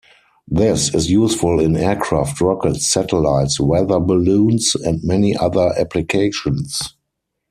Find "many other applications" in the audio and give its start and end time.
5.03-6.95